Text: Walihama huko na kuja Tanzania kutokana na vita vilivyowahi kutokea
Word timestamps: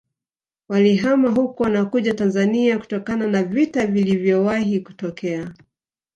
Walihama 0.69 1.29
huko 1.29 1.69
na 1.69 1.85
kuja 1.85 2.13
Tanzania 2.13 2.79
kutokana 2.79 3.27
na 3.27 3.43
vita 3.43 3.87
vilivyowahi 3.87 4.79
kutokea 4.79 5.53